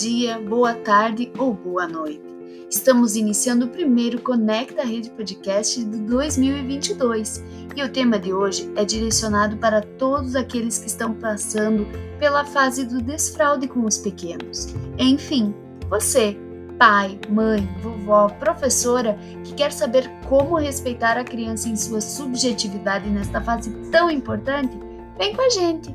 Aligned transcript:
dia, 0.00 0.38
boa 0.38 0.74
tarde 0.74 1.32
ou 1.38 1.54
boa 1.54 1.88
noite. 1.88 2.20
Estamos 2.68 3.16
iniciando 3.16 3.64
o 3.64 3.68
primeiro 3.68 4.20
Conecta 4.20 4.84
Rede 4.84 5.10
Podcast 5.10 5.82
de 5.82 5.98
2022 6.00 7.42
e 7.74 7.82
o 7.82 7.88
tema 7.90 8.18
de 8.18 8.30
hoje 8.30 8.70
é 8.76 8.84
direcionado 8.84 9.56
para 9.56 9.80
todos 9.80 10.36
aqueles 10.36 10.78
que 10.78 10.88
estão 10.88 11.14
passando 11.14 11.86
pela 12.18 12.44
fase 12.44 12.84
do 12.84 13.00
desfraude 13.00 13.66
com 13.68 13.86
os 13.86 13.96
pequenos. 13.96 14.74
Enfim, 14.98 15.54
você, 15.88 16.36
pai, 16.78 17.18
mãe, 17.30 17.66
vovó, 17.80 18.28
professora 18.28 19.18
que 19.44 19.54
quer 19.54 19.72
saber 19.72 20.10
como 20.28 20.56
respeitar 20.56 21.16
a 21.16 21.24
criança 21.24 21.70
em 21.70 21.76
sua 21.76 22.02
subjetividade 22.02 23.08
nesta 23.08 23.40
fase 23.40 23.70
tão 23.90 24.10
importante, 24.10 24.78
vem 25.16 25.34
com 25.34 25.40
a 25.40 25.48
gente! 25.48 25.94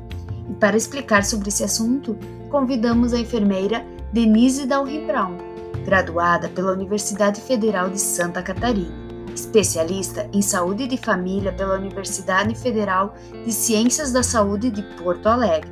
E 0.50 0.54
para 0.54 0.76
explicar 0.76 1.24
sobre 1.24 1.50
esse 1.50 1.62
assunto, 1.62 2.18
convidamos 2.50 3.14
a 3.14 3.20
enfermeira 3.20 3.91
Denise 4.12 4.66
Dalry 4.66 5.06
Brown, 5.06 5.38
graduada 5.86 6.46
pela 6.50 6.72
Universidade 6.72 7.40
Federal 7.40 7.88
de 7.88 7.98
Santa 7.98 8.42
Catarina, 8.42 8.92
especialista 9.34 10.28
em 10.34 10.42
saúde 10.42 10.86
de 10.86 10.98
família 10.98 11.50
pela 11.50 11.76
Universidade 11.76 12.54
Federal 12.54 13.14
de 13.42 13.50
Ciências 13.50 14.12
da 14.12 14.22
Saúde 14.22 14.70
de 14.70 14.82
Porto 15.02 15.28
Alegre. 15.28 15.70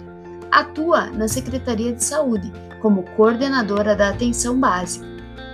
Atua 0.51 1.11
na 1.11 1.29
Secretaria 1.29 1.93
de 1.93 2.03
Saúde 2.03 2.51
como 2.81 3.03
coordenadora 3.15 3.95
da 3.95 4.09
atenção 4.09 4.59
básica. 4.59 5.05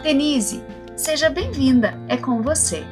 Denise, 0.04 0.62
seja 0.94 1.28
bem-vinda, 1.28 2.00
é 2.06 2.16
com 2.16 2.40
você. 2.40 2.84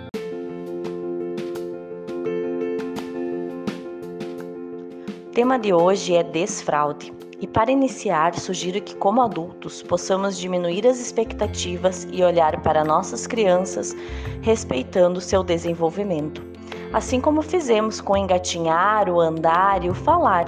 O 5.29 5.31
tema 5.33 5.57
de 5.57 5.73
hoje 5.73 6.17
é 6.17 6.25
desfraude. 6.25 7.24
E 7.45 7.47
para 7.47 7.71
iniciar, 7.71 8.35
sugiro 8.37 8.81
que, 8.81 8.97
como 8.97 9.21
adultos, 9.21 9.83
possamos 9.83 10.39
diminuir 10.39 10.87
as 10.87 10.99
expectativas 10.99 12.09
e 12.11 12.25
olhar 12.25 12.63
para 12.63 12.83
nossas 12.83 13.27
crianças 13.27 13.95
respeitando 14.41 15.21
seu 15.21 15.45
desenvolvimento. 15.45 16.43
Assim 16.91 17.21
como 17.21 17.43
fizemos 17.43 18.01
com 18.01 18.17
engatinhar, 18.17 19.11
o 19.11 19.21
andar 19.21 19.85
e 19.85 19.91
o 19.91 19.95
falar, 19.95 20.47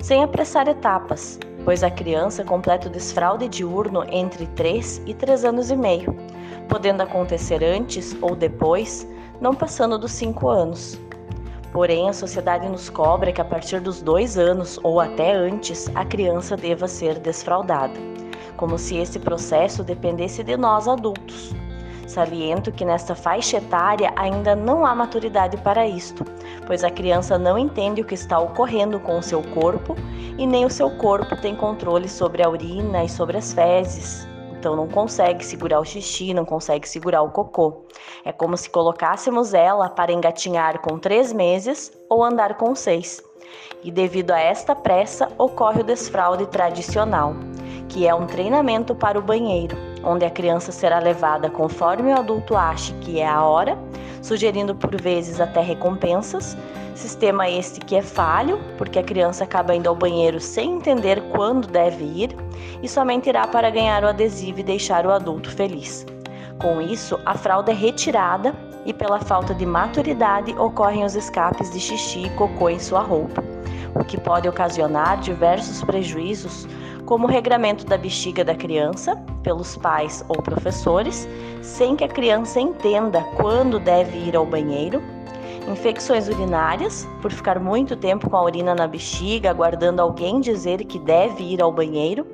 sem 0.00 0.24
apressar 0.24 0.66
etapas, 0.68 1.38
pois 1.66 1.84
a 1.84 1.90
criança 1.90 2.42
completa 2.42 2.88
o 2.88 2.92
desfraude 2.92 3.46
diurno 3.46 4.02
entre 4.10 4.46
3 4.46 5.02
e 5.04 5.12
3 5.12 5.44
anos 5.44 5.70
e 5.70 5.76
meio, 5.76 6.16
podendo 6.66 7.02
acontecer 7.02 7.62
antes 7.62 8.16
ou 8.22 8.34
depois, 8.34 9.06
não 9.38 9.54
passando 9.54 9.98
dos 9.98 10.12
5 10.12 10.48
anos. 10.48 10.98
Porém, 11.72 12.08
a 12.08 12.12
sociedade 12.12 12.68
nos 12.68 12.88
cobra 12.88 13.32
que 13.32 13.40
a 13.40 13.44
partir 13.44 13.80
dos 13.80 14.00
dois 14.00 14.38
anos 14.38 14.78
ou 14.82 15.00
até 15.00 15.32
antes 15.32 15.90
a 15.94 16.04
criança 16.04 16.56
deva 16.56 16.88
ser 16.88 17.18
desfraldada, 17.18 17.98
como 18.56 18.78
se 18.78 18.96
esse 18.96 19.18
processo 19.18 19.84
dependesse 19.84 20.42
de 20.42 20.56
nós 20.56 20.88
adultos. 20.88 21.54
Saliento 22.06 22.72
que 22.72 22.86
nesta 22.86 23.14
faixa 23.14 23.58
etária 23.58 24.10
ainda 24.16 24.56
não 24.56 24.86
há 24.86 24.94
maturidade 24.94 25.58
para 25.58 25.86
isto, 25.86 26.24
pois 26.66 26.82
a 26.82 26.90
criança 26.90 27.38
não 27.38 27.58
entende 27.58 28.00
o 28.00 28.04
que 28.04 28.14
está 28.14 28.38
ocorrendo 28.38 28.98
com 28.98 29.18
o 29.18 29.22
seu 29.22 29.42
corpo 29.42 29.94
e 30.38 30.46
nem 30.46 30.64
o 30.64 30.70
seu 30.70 30.90
corpo 30.90 31.36
tem 31.36 31.54
controle 31.54 32.08
sobre 32.08 32.42
a 32.42 32.48
urina 32.48 33.04
e 33.04 33.10
sobre 33.10 33.36
as 33.36 33.52
fezes, 33.52 34.26
então 34.58 34.74
não 34.74 34.88
consegue 34.88 35.44
segurar 35.44 35.80
o 35.80 35.84
xixi, 35.84 36.34
não 36.34 36.44
consegue 36.44 36.88
segurar 36.88 37.22
o 37.22 37.30
cocô. 37.30 37.84
É 38.24 38.32
como 38.32 38.56
se 38.56 38.68
colocássemos 38.68 39.54
ela 39.54 39.88
para 39.88 40.12
engatinhar 40.12 40.80
com 40.80 40.98
três 40.98 41.32
meses 41.32 41.92
ou 42.08 42.24
andar 42.24 42.56
com 42.56 42.74
seis. 42.74 43.22
E 43.82 43.90
devido 43.90 44.32
a 44.32 44.40
esta 44.40 44.74
pressa, 44.74 45.28
ocorre 45.38 45.80
o 45.80 45.84
desfraude 45.84 46.46
tradicional, 46.46 47.34
que 47.88 48.06
é 48.06 48.14
um 48.14 48.26
treinamento 48.26 48.94
para 48.94 49.18
o 49.18 49.22
banheiro, 49.22 49.76
onde 50.04 50.24
a 50.24 50.30
criança 50.30 50.72
será 50.72 50.98
levada 50.98 51.48
conforme 51.48 52.12
o 52.12 52.18
adulto 52.18 52.56
ache 52.56 52.92
que 52.94 53.20
é 53.20 53.26
a 53.26 53.42
hora, 53.44 53.78
sugerindo 54.20 54.74
por 54.74 55.00
vezes 55.00 55.40
até 55.40 55.60
recompensas, 55.60 56.56
Sistema 56.98 57.48
este 57.48 57.78
que 57.78 57.94
é 57.94 58.02
falho, 58.02 58.58
porque 58.76 58.98
a 58.98 59.04
criança 59.04 59.44
acaba 59.44 59.72
indo 59.72 59.88
ao 59.88 59.94
banheiro 59.94 60.40
sem 60.40 60.72
entender 60.72 61.22
quando 61.30 61.68
deve 61.68 62.02
ir 62.02 62.36
e 62.82 62.88
somente 62.88 63.28
irá 63.28 63.46
para 63.46 63.70
ganhar 63.70 64.02
o 64.02 64.08
adesivo 64.08 64.58
e 64.58 64.64
deixar 64.64 65.06
o 65.06 65.12
adulto 65.12 65.48
feliz. 65.48 66.04
Com 66.60 66.80
isso, 66.80 67.16
a 67.24 67.36
fralda 67.36 67.70
é 67.70 67.74
retirada 67.74 68.52
e, 68.84 68.92
pela 68.92 69.20
falta 69.20 69.54
de 69.54 69.64
maturidade, 69.64 70.50
ocorrem 70.58 71.04
os 71.04 71.14
escapes 71.14 71.70
de 71.70 71.78
xixi 71.78 72.26
e 72.26 72.30
cocô 72.30 72.68
em 72.68 72.80
sua 72.80 73.00
roupa, 73.00 73.44
o 73.94 74.02
que 74.02 74.20
pode 74.20 74.48
ocasionar 74.48 75.20
diversos 75.20 75.84
prejuízos, 75.84 76.66
como 77.06 77.28
o 77.28 77.30
regramento 77.30 77.86
da 77.86 77.96
bexiga 77.96 78.44
da 78.44 78.56
criança 78.56 79.14
pelos 79.44 79.76
pais 79.76 80.24
ou 80.28 80.42
professores, 80.42 81.28
sem 81.62 81.94
que 81.94 82.02
a 82.02 82.08
criança 82.08 82.60
entenda 82.60 83.22
quando 83.36 83.78
deve 83.78 84.18
ir 84.18 84.34
ao 84.34 84.44
banheiro 84.44 85.00
infecções 85.68 86.28
urinárias, 86.28 87.06
por 87.20 87.30
ficar 87.30 87.60
muito 87.60 87.94
tempo 87.94 88.28
com 88.28 88.36
a 88.36 88.42
urina 88.42 88.74
na 88.74 88.86
bexiga, 88.86 89.50
aguardando 89.50 90.00
alguém 90.00 90.40
dizer 90.40 90.84
que 90.84 90.98
deve 90.98 91.44
ir 91.44 91.60
ao 91.60 91.70
banheiro, 91.70 92.26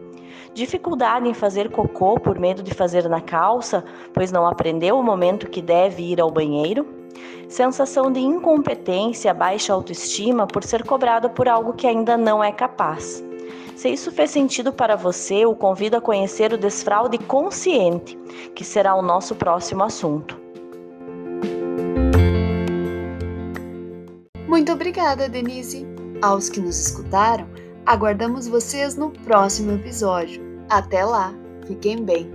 dificuldade 0.54 1.28
em 1.28 1.34
fazer 1.34 1.70
cocô 1.70 2.14
por 2.14 2.38
medo 2.38 2.62
de 2.62 2.72
fazer 2.72 3.08
na 3.08 3.20
calça, 3.20 3.84
pois 4.12 4.30
não 4.30 4.46
aprendeu 4.46 4.98
o 4.98 5.02
momento 5.02 5.50
que 5.50 5.60
deve 5.60 6.02
ir 6.12 6.20
ao 6.20 6.30
banheiro, 6.30 6.86
sensação 7.48 8.10
de 8.10 8.20
incompetência, 8.20 9.34
baixa 9.34 9.72
autoestima 9.72 10.46
por 10.46 10.62
ser 10.62 10.84
cobrado 10.84 11.28
por 11.30 11.48
algo 11.48 11.72
que 11.72 11.86
ainda 11.86 12.16
não 12.16 12.42
é 12.42 12.52
capaz. 12.52 13.22
Se 13.74 13.88
isso 13.88 14.12
fez 14.12 14.30
sentido 14.30 14.72
para 14.72 14.94
você, 14.94 15.44
o 15.44 15.54
convido 15.54 15.96
a 15.96 16.00
conhecer 16.00 16.52
o 16.52 16.58
desfraude 16.58 17.18
consciente, 17.18 18.16
que 18.54 18.64
será 18.64 18.94
o 18.94 19.02
nosso 19.02 19.34
próximo 19.34 19.82
assunto. 19.82 20.43
Muito 24.54 24.72
obrigada, 24.72 25.28
Denise. 25.28 25.84
Aos 26.22 26.48
que 26.48 26.60
nos 26.60 26.78
escutaram, 26.78 27.48
aguardamos 27.84 28.46
vocês 28.46 28.94
no 28.94 29.10
próximo 29.10 29.72
episódio. 29.72 30.40
Até 30.70 31.04
lá, 31.04 31.34
fiquem 31.66 32.04
bem. 32.04 32.30